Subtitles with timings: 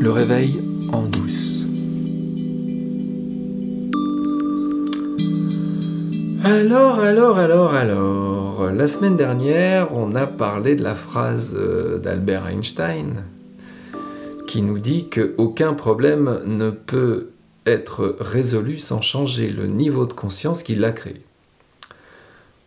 [0.00, 0.58] Le réveil
[0.92, 1.66] en douce.
[6.42, 12.46] Alors, alors, alors, alors, la semaine dernière, on a parlé de la phrase euh, d'Albert
[12.46, 13.24] Einstein
[14.48, 17.28] qui nous dit qu'aucun problème ne peut
[17.66, 21.20] être résolu sans changer le niveau de conscience qui l'a créé.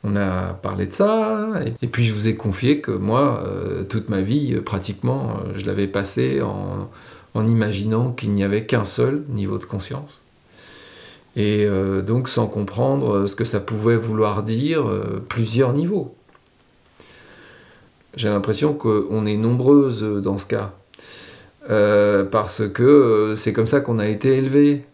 [0.04, 1.50] On a parlé de ça,
[1.82, 5.66] et puis je vous ai confié que moi, euh, toute ma vie, pratiquement, euh, je
[5.66, 6.90] l'avais passé en,
[7.34, 10.22] en imaginant qu'il n'y avait qu'un seul niveau de conscience.
[11.36, 14.86] Et euh, donc sans comprendre ce que ça pouvait vouloir dire,
[15.30, 16.16] plusieurs niveaux.
[18.16, 20.74] J'ai l'impression qu'on est nombreuses dans ce cas.
[21.68, 24.86] parce que c'est comme ça qu'on a été élevé.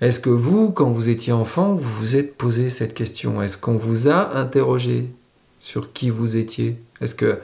[0.00, 3.42] Est-ce que vous, quand vous étiez enfant, vous vous êtes posé cette question?
[3.42, 5.10] Est-ce qu'on vous a interrogé
[5.60, 6.80] sur qui vous étiez?
[7.02, 7.38] Est-ce que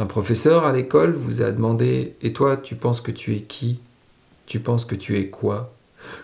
[0.00, 3.80] un professeur à l'école vous a demandé Et toi, tu penses que tu es qui?
[4.46, 5.74] Tu penses que tu es quoi?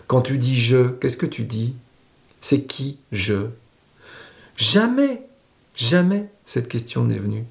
[0.07, 1.75] Quand tu dis je, qu'est-ce que tu dis?
[2.41, 3.45] C'est qui je?
[4.55, 5.21] Jamais,
[5.75, 7.45] jamais cette question n'est venue.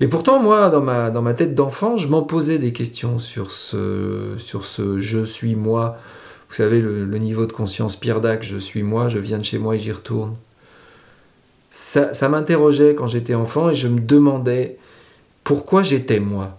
[0.00, 5.24] Et pourtant, moi, dans ma, tête d'enfant, je m'en posais des questions sur ce, je
[5.24, 5.98] suis moi
[6.48, 9.58] vous savez, le, niveau de conscience Pierre Dac, je suis moi, je viens de chez
[9.58, 10.36] moi et j'y retourne.
[11.70, 14.78] Ça m'interrogeait quand j'étais enfant et je me demandais
[15.46, 16.58] pourquoi j'étais moi?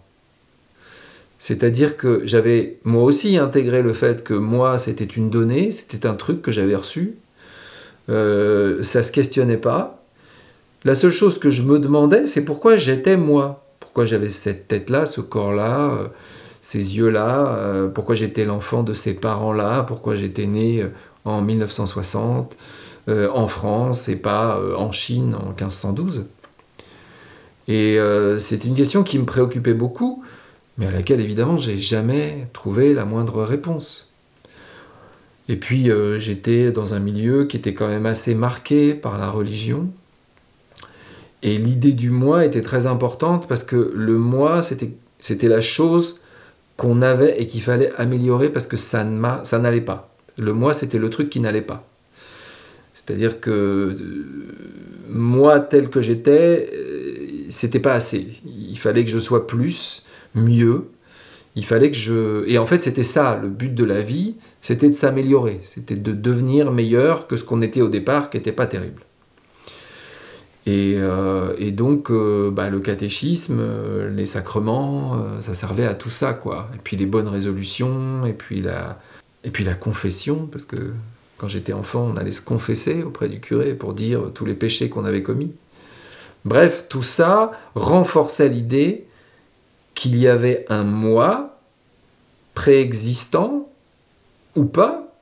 [1.39, 6.15] C'est-à-dire que j'avais moi aussi intégré le fait que moi c'était une donnée, c'était un
[6.15, 7.17] truc que j'avais reçu.
[8.07, 10.01] Euh, ça se questionnait pas.
[10.85, 13.65] La seule chose que je me demandais, c'est pourquoi j'étais moi?
[13.81, 16.07] Pourquoi j'avais cette tête-là, ce corps-là, euh,
[16.61, 20.85] ces yeux-là, euh, pourquoi j'étais l'enfant de ces parents-là, pourquoi j'étais né
[21.25, 22.57] en 1960
[23.09, 26.27] euh, en France et pas en Chine en 1512.
[27.67, 27.99] Et
[28.39, 30.23] c'est une question qui me préoccupait beaucoup,
[30.77, 34.13] mais à laquelle évidemment j'ai jamais trouvé la moindre réponse.
[35.49, 39.89] Et puis j'étais dans un milieu qui était quand même assez marqué par la religion.
[41.43, 46.19] Et l'idée du moi était très importante parce que le moi, c'était la chose
[46.77, 50.13] qu'on avait et qu'il fallait améliorer parce que ça n'allait pas.
[50.37, 51.87] Le moi, c'était le truc qui n'allait pas.
[52.93, 53.95] C'est-à-dire que euh,
[55.07, 58.27] moi, tel que j'étais, euh, c'était pas assez.
[58.45, 60.03] Il fallait que je sois plus,
[60.35, 60.89] mieux.
[61.55, 62.47] Il fallait que je.
[62.47, 65.59] Et en fait, c'était ça, le but de la vie, c'était de s'améliorer.
[65.63, 69.01] C'était de devenir meilleur que ce qu'on était au départ, qui n'était pas terrible.
[70.67, 76.33] Euh, et, donc, euh, bah, le catéchisme, euh, les sacrements, ça servait à tout ça,
[76.33, 76.69] quoi.
[76.75, 78.99] Et puis les bonnes résolutions, et puis la,
[79.43, 80.93] et puis la confession, parce que
[81.37, 84.89] quand j'étais enfant, on allait se confesser auprès du curé pour dire tous les péchés
[84.89, 85.51] qu'on avait commis.
[86.47, 89.05] Bref, tout ça renforçait l'idée
[89.95, 91.59] qu'il y avait un moi
[92.53, 93.67] préexistant,
[94.55, 95.13] ou pas,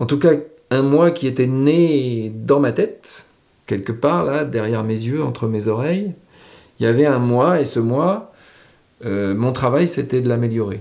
[0.00, 0.34] en tout cas
[0.70, 3.24] un moi qui était né dans ma tête,
[3.64, 6.12] quelque part, là, derrière mes yeux, entre mes oreilles,
[6.78, 8.30] il y avait un moi, et ce moi,
[9.06, 10.80] euh, mon travail, c'était de l'améliorer.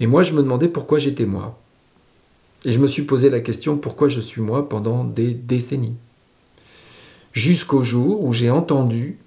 [0.00, 1.56] Et moi, je me demandais pourquoi j'étais moi.
[2.64, 5.94] Et je me suis posé la question pourquoi je suis moi pendant des décennies.
[7.32, 9.18] Jusqu'au jour où j'ai entendu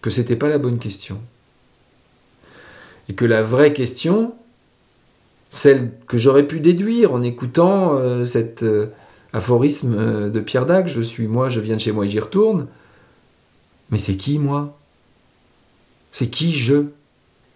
[0.00, 1.20] que c'était pas la bonne question.
[3.08, 4.34] Et que la vraie question,
[5.50, 8.86] celle que j'aurais pu déduire en écoutant euh, cette, euh,
[9.32, 12.20] aphorisme euh, de Pierre Dac, je suis moi, je viens de chez moi et j'y
[12.20, 12.66] retourne.
[13.90, 14.78] Mais c'est qui moi?
[16.10, 16.86] C'est qui je?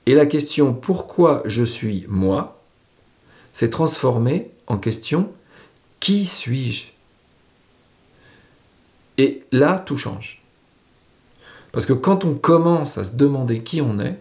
[0.06, 2.52] Et la question pourquoi je suis moi?
[3.52, 5.30] s'est transformée en question
[5.98, 6.95] qui suis-je?
[9.18, 10.42] Et là, tout change.
[11.72, 14.18] Parce que quand on commence à se demander qui on est,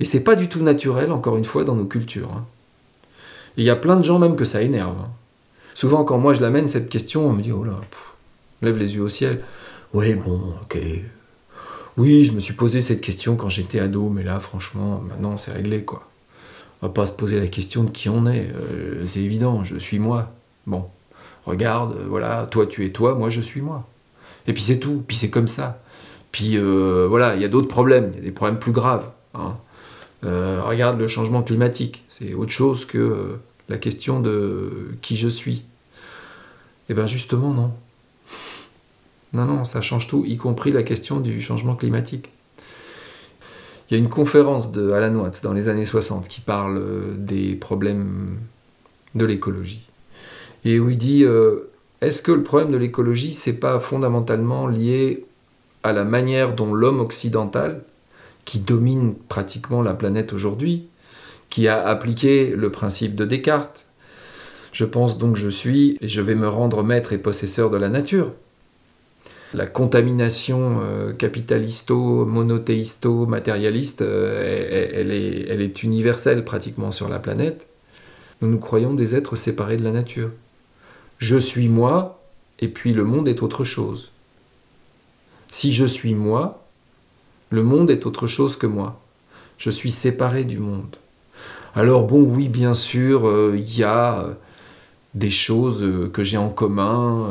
[0.00, 2.30] et c'est pas du tout naturel, encore une fois, dans nos cultures.
[2.32, 2.44] Hein.
[3.56, 4.96] Il y a plein de gens même que ça énerve.
[4.98, 5.10] Hein.
[5.74, 7.80] Souvent, quand moi je l'amène cette question, on me dit Oh là,
[8.62, 9.42] lève les yeux au ciel.
[9.92, 10.78] Oui, bon, ok.
[11.96, 15.52] Oui, je me suis posé cette question quand j'étais ado, mais là, franchement, maintenant c'est
[15.52, 16.00] réglé, quoi.
[16.80, 18.50] On va pas se poser la question de qui on est.
[18.54, 20.32] Euh, c'est évident, je suis moi.
[20.66, 20.86] Bon,
[21.44, 23.86] regarde, voilà, toi tu es toi, moi je suis moi.
[24.46, 25.82] Et puis c'est tout, puis c'est comme ça.
[26.32, 29.04] Puis euh, voilà, il y a d'autres problèmes, il y a des problèmes plus graves.
[29.34, 29.56] Hein.
[30.22, 33.36] regarde le changement climatique, c'est autre chose que
[33.68, 35.64] la question de qui je suis.
[36.88, 37.72] Eh bien justement non.
[39.32, 42.30] Non, non, ça change tout, y compris la question du changement climatique.
[43.88, 47.14] Il y a une conférence de Alan Watts dans les années 60 qui parle euh,
[47.16, 48.38] des problèmes
[49.14, 49.82] de l'écologie.
[50.64, 51.69] Et où il dit euh,
[52.00, 55.24] est-ce que le problème de l'écologie, c'est pas fondamentalement lié
[55.82, 57.82] à la manière dont l'homme occidental,
[58.44, 60.88] qui domine pratiquement la planète aujourd'hui,
[61.50, 63.84] qui a appliqué le principe de Descartes?
[64.72, 67.88] Je pense donc je suis et je vais me rendre maître et possesseur de la
[67.88, 68.32] nature.
[69.52, 77.18] La contamination euh, capitalisto, monothéisto, matérialiste, euh, elle, est, elle est universelle pratiquement sur la
[77.18, 77.66] planète.
[78.40, 80.30] Nous nous croyons des êtres séparés de la nature.
[81.20, 82.18] Je suis moi,
[82.60, 84.10] et puis le monde est autre chose.
[85.50, 86.64] Si je suis moi,
[87.50, 89.02] le monde est autre chose que moi.
[89.58, 90.96] Je suis séparé du monde.
[91.74, 94.32] Alors bon, oui, bien sûr, euh, il y a euh,
[95.12, 97.28] des choses euh, que j'ai en commun.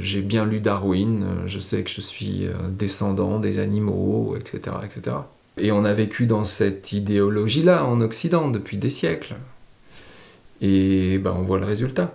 [0.00, 5.16] j'ai bien lu Darwin, je sais que je suis descendant des animaux, etc., etc.
[5.58, 9.34] Et on a vécu dans cette idéologie-là en Occident depuis des siècles.
[10.62, 12.14] Et ben, on voit le résultat.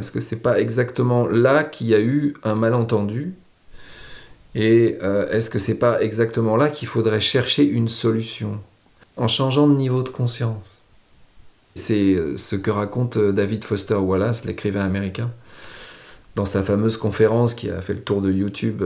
[0.00, 3.34] Est-ce que c'est pas exactement là qu'il y a eu un malentendu
[4.54, 8.60] Et euh, est-ce que c'est pas exactement là qu'il faudrait chercher une solution?
[9.18, 10.84] En changeant de niveau de conscience.
[11.74, 15.30] C'est euh, ce que raconte euh, David Foster Wallace, l'écrivain américain,
[16.34, 18.82] dans sa fameuse conférence qui a fait le tour de YouTube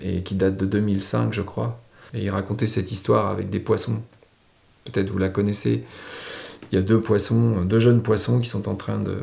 [0.00, 1.80] et qui date de 2005, je crois.
[2.14, 4.00] Et il racontait cette histoire avec des poissons.
[4.84, 5.82] Peut-être vous la connaissez.
[6.70, 9.16] Il y a deux poissons, deux jeunes poissons qui sont en train de,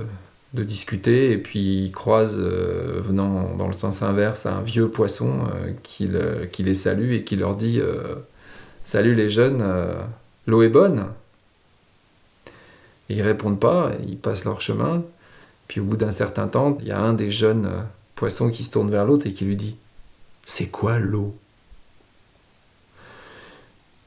[0.53, 5.47] de discuter et puis ils croisent, euh, venant dans le sens inverse, un vieux poisson
[5.53, 6.07] euh, qui,
[6.63, 8.15] les salue et qui leur dit euh,
[8.83, 9.63] Salut les jeunes,
[10.47, 11.09] l'eau est bonne?
[13.09, 15.03] Ils répondent pas, ils passent leur chemin.
[15.67, 17.69] Puis au bout d'un certain temps, il y a un des jeunes
[18.15, 19.75] poissons qui se tourne vers l'autre et qui lui dit
[20.45, 21.35] C'est quoi l'eau?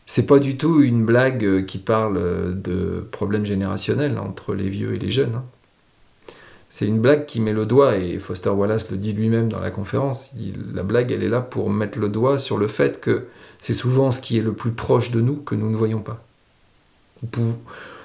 [0.04, 4.98] C'est pas du tout une blague qui parle de problèmes générationnels entre les vieux et
[4.98, 5.36] les jeunes.
[5.36, 5.44] Hein.
[6.74, 9.70] C'est une blague qui met le doigt, et Foster Wallace le dit lui-même dans la
[9.70, 10.30] conférence,
[10.72, 13.26] la blague, elle est là pour mettre le doigt sur le fait que
[13.58, 16.24] c'est souvent ce qui est le plus proche de nous que nous ne voyons pas.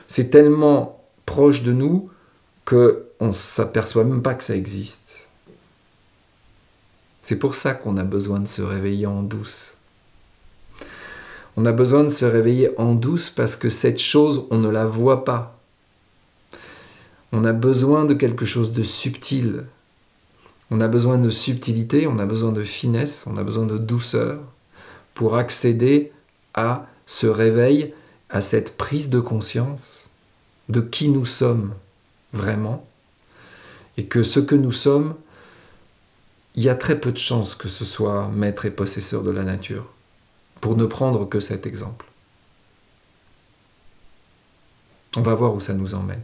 [0.10, 2.10] C'est tellement proche de nous
[2.66, 5.18] qu'on ne s'aperçoit même pas que ça existe.
[7.22, 9.76] C'est pour ça qu'on a besoin de se réveiller en douce.
[11.56, 14.86] On a besoin de se réveiller en douce parce que cette chose, on ne la
[14.86, 15.57] voit pas.
[17.32, 19.66] On a besoin de quelque chose de subtil.
[20.72, 24.40] On a besoin de subtilité, on a besoin de finesse, on a besoin de douceur
[25.14, 26.12] pour accéder
[26.54, 27.94] à ce réveil,
[28.30, 30.10] à cette prise de conscience
[30.70, 31.74] de qui nous sommes
[32.34, 32.84] vraiment
[33.98, 35.16] et que ce que nous sommes,
[36.56, 39.44] il y a très peu de chances que ce soit maître et possesseur de la
[39.44, 39.88] nature,
[40.62, 42.06] pour ne prendre que cet exemple.
[45.16, 46.22] On va voir où ça nous emmène.